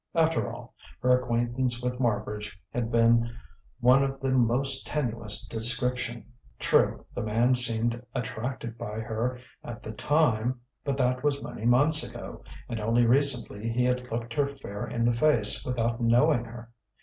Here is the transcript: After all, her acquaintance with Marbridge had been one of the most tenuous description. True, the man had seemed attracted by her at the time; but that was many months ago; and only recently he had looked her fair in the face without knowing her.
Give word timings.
After 0.15 0.51
all, 0.51 0.73
her 1.01 1.15
acquaintance 1.21 1.83
with 1.83 1.99
Marbridge 1.99 2.59
had 2.71 2.91
been 2.91 3.31
one 3.81 4.03
of 4.03 4.19
the 4.19 4.31
most 4.31 4.87
tenuous 4.87 5.45
description. 5.45 6.25
True, 6.57 7.05
the 7.13 7.21
man 7.21 7.49
had 7.49 7.57
seemed 7.57 8.05
attracted 8.15 8.79
by 8.79 9.01
her 9.01 9.39
at 9.63 9.83
the 9.83 9.91
time; 9.91 10.59
but 10.83 10.97
that 10.97 11.23
was 11.23 11.43
many 11.43 11.65
months 11.67 12.01
ago; 12.01 12.43
and 12.67 12.79
only 12.79 13.05
recently 13.05 13.69
he 13.69 13.83
had 13.85 14.11
looked 14.11 14.33
her 14.33 14.47
fair 14.47 14.87
in 14.87 15.05
the 15.05 15.13
face 15.13 15.63
without 15.63 16.01
knowing 16.01 16.45
her. 16.45 16.71